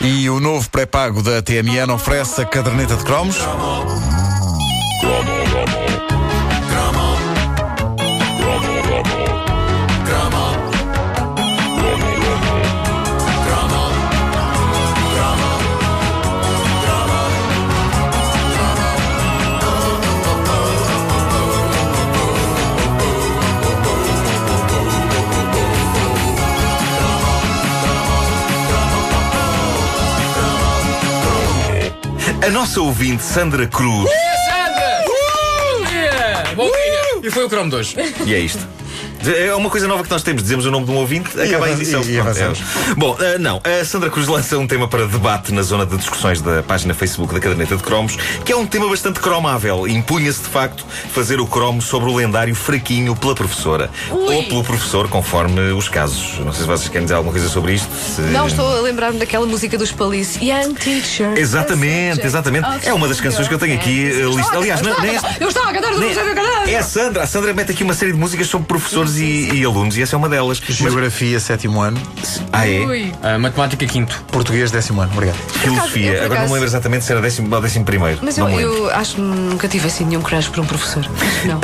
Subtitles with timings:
[0.00, 3.36] E o novo pré-pago da TMN oferece a caderneta de cromos.
[32.48, 34.08] A nossa ouvinte Sandra Cruz.
[34.46, 35.04] Sandra!
[35.04, 36.54] Bom dia!
[36.56, 37.28] Bom dia!
[37.28, 37.94] E foi o cromo de hoje.
[38.24, 38.66] E é isto.
[39.36, 40.42] É uma coisa nova que nós temos.
[40.42, 42.00] Dizemos o nome de um ouvinte, acaba a edição.
[42.02, 42.94] e- e Pronto, é.
[42.96, 43.60] Bom, ah, não.
[43.64, 47.32] A Sandra Cruz lança um tema para debate na zona de discussões da página Facebook
[47.34, 49.86] da Caderneta de Cromos, que é um tema bastante cromável.
[49.86, 53.90] Impunha-se, de facto, fazer o cromo sobre o lendário fraquinho pela professora.
[54.10, 56.38] Ou pelo professor, conforme os casos.
[56.44, 57.88] Não sei se vocês querem dizer alguma coisa sobre isto.
[57.94, 60.38] Se- Não estou a lembrar-me daquela música dos Police.
[60.44, 61.36] Young Teacher.
[61.36, 62.66] Exatamente, exatamente.
[62.84, 64.56] É uma das canções que eu tenho aqui eh, lista.
[64.56, 66.68] Aliás, é- Eu estava a cantar, eu nem- estava a cantar.
[66.68, 67.22] é a Sandra.
[67.22, 70.14] A Sandra mete aqui uma série de músicas sobre professores e, e alunos, e essa
[70.14, 70.60] é uma delas.
[70.66, 72.00] Mas- Geografia, sétimo ano.
[72.52, 72.80] ah, é?
[72.80, 73.12] Ui.
[73.22, 74.22] Ah, matemática quinto.
[74.30, 75.12] Português, décimo ano.
[75.12, 75.36] Obrigado.
[75.36, 76.12] Filosofia.
[76.12, 78.18] por Agora não acaso- me lembro exatamente se era décimo ou décimo primeiro.
[78.22, 81.04] Mas não eu, eu acho que nunca tive assim nenhum crush por um professor.
[81.04, 81.60] Acho que Não.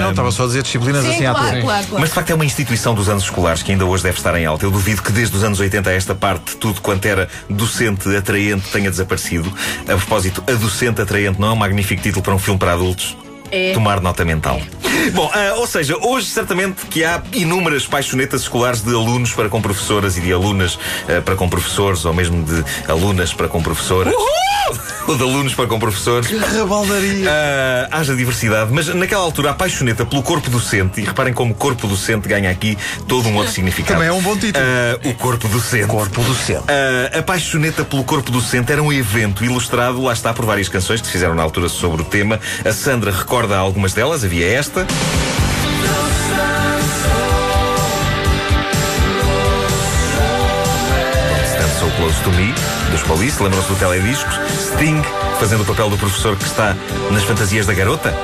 [0.00, 1.60] não, estava só a dizer disciplinas Sim, assim à claro, toa.
[1.62, 2.00] claro, claro.
[2.00, 4.44] Mas de facto é uma instituição dos anos escolares que ainda hoje deve estar em
[4.46, 4.64] alta.
[4.64, 8.68] Eu duvido que desde os anos 80 a esta parte tudo quanto era docente atraente
[8.70, 9.52] tenha desaparecido.
[9.82, 13.16] A propósito, a docente atraente não é um magnífico título para um filme para adultos?
[13.50, 13.72] É.
[13.72, 14.60] Tomar nota mental.
[15.14, 19.60] Bom, ah, ou seja, hoje certamente que há inúmeras paixonetas escolares de alunos para com
[19.60, 24.14] professoras e de alunas ah, para com professores, ou mesmo de alunas para com professoras.
[25.10, 26.30] ou de alunos para com professores.
[26.30, 27.28] Rabaldaria.
[27.28, 31.86] Ah, haja diversidade, mas naquela altura a paixoneta pelo corpo docente, e reparem como corpo
[31.86, 33.94] docente ganha aqui todo um outro significado.
[33.94, 34.64] Também é um bom título.
[34.64, 35.86] Ah, o corpo docente.
[35.86, 36.64] Corpo docente.
[36.68, 41.00] Ah, a paixoneta pelo corpo docente era um evento ilustrado, lá está, por várias canções
[41.00, 42.38] que se fizeram na altura sobre o tema.
[42.64, 44.86] A Sandra recorda algumas delas, havia esta.
[51.96, 52.54] Close to Me,
[52.90, 54.34] dos Police, lembram-se do telediscos?
[54.60, 55.02] Sting,
[55.38, 56.76] fazendo o papel do professor que está
[57.10, 58.14] nas fantasias da garota.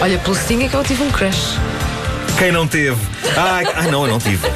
[0.00, 1.58] Olha, pelo Sting é que eu tive um crush.
[2.38, 2.96] Quem não teve?
[3.36, 4.48] Ai, ai não, eu não tive.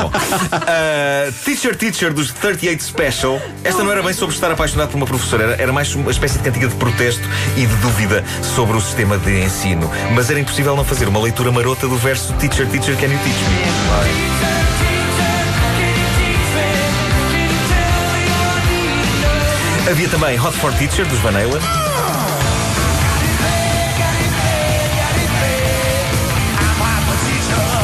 [0.00, 0.10] Bom,
[0.52, 3.40] ah, teacher Teacher dos 38 Special.
[3.62, 6.38] Esta não era bem sobre estar apaixonado por uma professora, era, era mais uma espécie
[6.38, 7.22] de cantiga de protesto
[7.56, 8.24] e de dúvida
[8.56, 9.90] sobre o sistema de ensino.
[10.14, 13.38] Mas era impossível não fazer uma leitura marota do verso Teacher Teacher Can You Teach
[13.44, 14.69] Me?
[19.90, 21.60] Havia também Hot for Teacher dos Van Halen.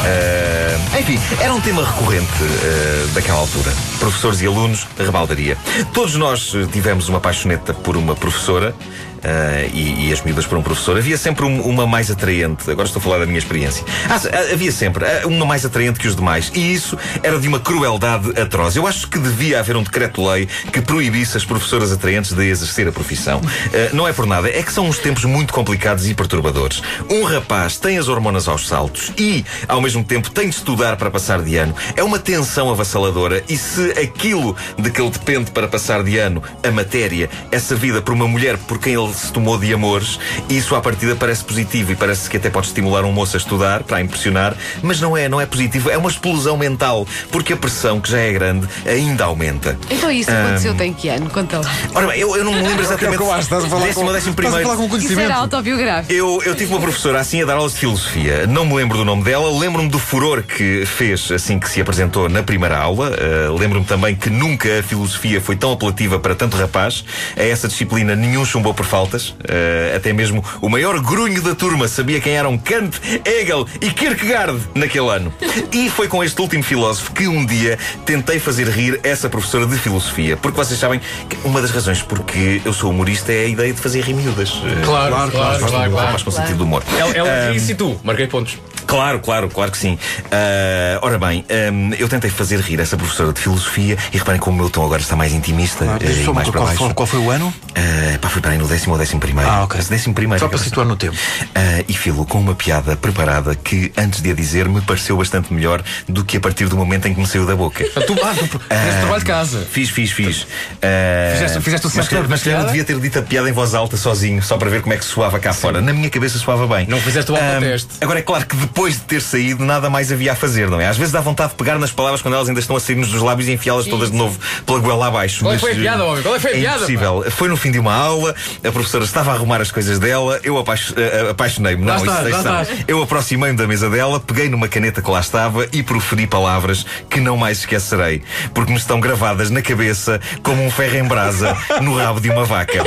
[0.05, 3.73] Ah, Enfim, era um tema recorrente ah, daquela altura.
[3.99, 5.57] Professores e alunos, rebaldaria.
[5.93, 8.73] Todos nós eh, tivemos uma paixoneta por uma professora.
[9.23, 12.69] Ah, e, e as miúdas por um professor, havia sempre um- uma mais atraente.
[12.69, 13.83] Agora estou a falar da minha experiência.
[14.09, 16.51] Ah, ah, havia sempre ah, uma mais atraente que os demais.
[16.53, 18.75] E isso era de uma crueldade atroz.
[18.75, 22.91] Eu acho que devia haver um decreto-lei que proibisse as professoras atraentes de exercer a
[22.91, 23.41] profissão.
[23.73, 26.81] Ah, não é por nada, é que são uns tempos muito complicados e perturbadores.
[27.09, 31.09] Um rapaz tem as hormonas aos saltos e, ao mesmo tempo, tem de estudar para
[31.11, 31.75] passar de ano.
[31.95, 36.41] É uma tensão avassaladora e se aquilo de que ele depende para passar de ano,
[36.63, 40.19] a matéria, é servida por uma mulher por quem ele se tomou de amores,
[40.49, 43.83] isso à partida parece positivo e parece que até pode estimular um moço a estudar
[43.83, 45.89] para a impressionar, mas não é, não é positivo.
[45.89, 49.77] É uma explosão mental, porque a pressão, que já é grande, ainda aumenta.
[49.89, 51.29] Então isso aconteceu tem que ano?
[51.29, 51.71] Conta lá.
[51.93, 53.15] Ora bem, eu, eu não me lembro exatamente.
[53.15, 54.63] É que eu acho, estás a falar décimo com- décimo estás a primeiro.
[54.63, 55.25] falar com Isso conhecimento.
[55.31, 56.13] era autobiográfico.
[56.13, 58.45] Eu, eu tive uma professora assim a dar aulas de filosofia.
[58.47, 62.29] Não me lembro do nome dela, lembro-me do furor que fez assim que se apresentou
[62.29, 63.11] na primeira aula.
[63.11, 67.03] Uh, lembro-me também que nunca a filosofia foi tão apelativa para tanto rapaz.
[67.35, 69.29] A essa disciplina nenhum chumbou por faltas.
[69.29, 74.59] Uh, até mesmo o maior grunho da turma sabia quem eram Kant, Hegel e Kierkegaard
[74.73, 75.31] naquele ano.
[75.71, 79.77] E foi com este último filósofo que um dia tentei fazer rir essa professora de
[79.77, 80.35] filosofia.
[80.35, 83.79] Porque vocês sabem que uma das razões porque eu sou humorista é a ideia de
[83.79, 84.51] fazer rir miúdas.
[84.53, 85.89] Uh, Claro, claro, claro, Gosto claro.
[85.89, 86.83] de um rapaz com sentido de humor.
[86.97, 88.57] Ela, ela disse e tu, marquei pontos.
[88.87, 89.99] Claro, claro, claro que sim.
[90.31, 94.57] Ah, ora bem, ahm, eu tentei fazer rir essa professora de filosofia e reparem como
[94.57, 96.93] o meu tom agora está mais intimista Ah, eh, diz e mais para qual, foi-
[96.93, 97.53] qual foi o ano?
[97.75, 99.49] Ah, pá, foi para aí no décimo ou décimo primeiro.
[99.49, 99.79] Ah, ok.
[99.89, 100.39] Décimo primeiro.
[100.43, 101.15] Só para situar no tempo.
[101.53, 105.53] Ah, e filo com uma piada preparada que, antes de a dizer, me pareceu bastante
[105.53, 107.85] melhor do que a partir do momento em que me saiu da boca.
[107.95, 109.67] Ah, Tu, ah, tu fizeste trabalho de casa.
[109.69, 110.47] Fiz, fiz, fiz.
[110.81, 113.97] Ah, Fizeste- fizeste o mas, da mas devia ter dito a piada em voz alta
[113.97, 115.81] sozinho, só para ver como é que soava cá fora.
[115.81, 116.87] Na minha cabeça soava bem.
[116.87, 117.89] Não fizeste o Ah, autoteste.
[118.01, 120.79] Agora é claro que depois depois de ter saído, nada mais havia a fazer, não
[120.79, 120.85] é?
[120.85, 123.23] Às vezes dá vontade de pegar nas palavras quando elas ainda estão a sair-nos dos
[123.23, 125.39] lábios e enfiá-las todas de novo pela goela abaixo.
[125.39, 126.21] Qual mas, que foi a piada, homem?
[126.21, 127.25] Qual que foi a é piada, impossível.
[127.31, 130.59] Foi no fim de uma aula, a professora estava a arrumar as coisas dela, eu
[130.59, 131.83] apaixo- eh, apaixonei-me.
[131.83, 132.83] Não, Já isso estás, estás.
[132.87, 137.19] Eu aproximei-me da mesa dela, peguei numa caneta que lá estava e proferi palavras que
[137.19, 138.21] não mais esquecerei,
[138.53, 142.45] porque me estão gravadas na cabeça como um ferro em brasa no rabo de uma
[142.45, 142.83] vaca.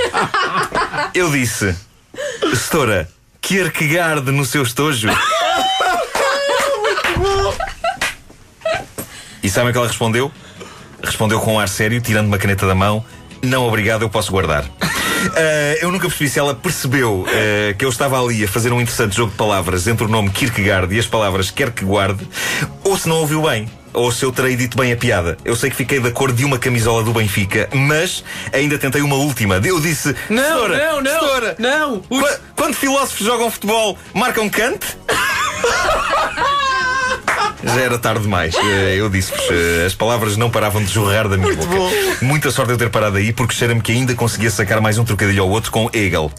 [1.12, 1.74] Eu disse,
[2.54, 3.08] Setora,
[3.40, 5.08] Kierkegaard no seu estojo.
[9.42, 10.30] E sabem o que ela respondeu?
[11.02, 13.04] Respondeu com um ar sério, tirando uma caneta da mão.
[13.42, 14.64] Não, obrigado, eu posso guardar.
[14.82, 18.80] Ah, eu nunca percebi se ela percebeu ah, que eu estava ali a fazer um
[18.80, 22.26] interessante jogo de palavras entre o nome Kierkegaard e as palavras quer que guarde,
[22.84, 23.68] ou se não ouviu bem.
[23.92, 25.36] Ou se eu terei dito bem a piada.
[25.44, 28.22] Eu sei que fiquei da cor de uma camisola do Benfica, mas
[28.52, 29.56] ainda tentei uma última.
[29.56, 32.02] Eu disse: Não, "Setora, não, não, setora, não.
[32.08, 34.78] Os- quando filósofos jogam futebol, marcam Kant?
[37.62, 38.54] Já era tarde demais.
[38.54, 41.70] Eh, Eu disse-vos, eh, as palavras não paravam de jorrar da minha boca.
[42.22, 45.42] Muita sorte eu ter parado aí, porque cheira-me que ainda conseguia sacar mais um trocadilho
[45.42, 46.30] ao outro com Hegel.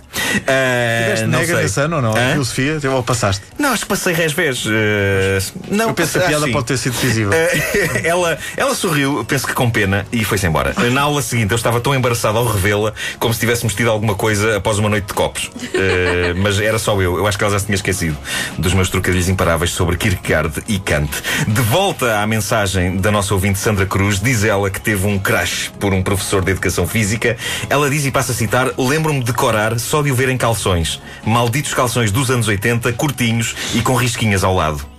[0.48, 1.64] Ah, Tiveste não nega sei.
[1.64, 2.16] nesse ano ou não?
[2.16, 2.32] Hã?
[2.32, 2.80] Filosofia?
[2.92, 3.44] Ou passaste?
[3.60, 4.64] Não, acho que passei resvés.
[4.68, 5.40] eh,
[5.70, 6.52] não, Eu penso que a piada sim.
[6.52, 7.36] pode ter sido decisiva.
[7.36, 10.74] Eh, ela, ela sorriu, penso que com pena, e foi-se embora.
[10.92, 14.58] Na aula seguinte, eu estava tão embaraçado ao revê-la como se tivéssemos tido alguma coisa
[14.58, 15.52] após uma noite de copos.
[15.74, 17.18] Eh, mas era só eu.
[17.18, 18.18] Eu acho que ela já se tinha esquecido
[18.58, 21.11] dos meus trocadilhos imparáveis sobre Kierkegaard e Kant.
[21.48, 25.72] De volta à mensagem da nossa ouvinte Sandra Cruz, diz ela que teve um crush
[25.80, 27.38] por um professor de educação física.
[27.70, 31.02] Ela diz e passa a citar: Lembro-me de decorar só de o ver em calções.
[31.26, 34.91] Malditos calções dos anos 80, curtinhos e com risquinhas ao lado.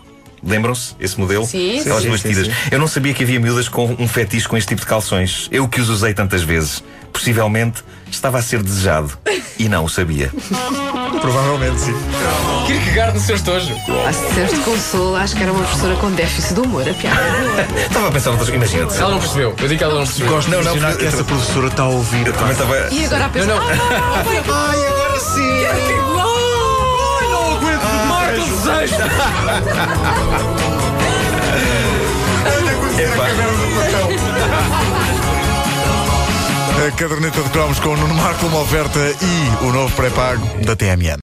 [0.44, 1.46] Lembram-se esse modelo?
[1.46, 2.46] Sim, Aquelas sim, duas sim, tiras.
[2.46, 2.52] sim.
[2.70, 5.48] Eu não sabia que havia miúdas com um fetiche com este tipo de calções.
[5.52, 6.82] Eu que os usei tantas vezes.
[7.12, 9.12] Possivelmente estava a ser desejado.
[9.58, 10.30] E não o sabia.
[11.20, 11.94] Provavelmente sim.
[12.66, 13.72] Kierkegaard no seu estojo.
[14.06, 17.20] Ah, disseste consolo, acho que era uma professora com déficit de humor, a piada.
[17.86, 18.48] Estava a pensar noutras.
[18.48, 18.96] Imagina-te.
[18.98, 19.50] Ela não percebeu.
[19.50, 20.32] Eu digo que ela não percebeu.
[20.32, 22.26] Gosto Não, de não, porque- que essa professora está a ouvir.
[22.26, 22.88] Eu também estava.
[22.90, 23.46] E agora a pensar.
[23.46, 23.70] Não, não.
[23.70, 24.24] "Ah,
[24.70, 25.66] Ai, agora sim!
[25.66, 26.31] Aguento
[28.82, 28.90] Epá.
[36.84, 40.74] A caderneta de cromos com o Nuno Marco, uma oferta e o novo pré-pago da
[40.74, 41.10] TMN.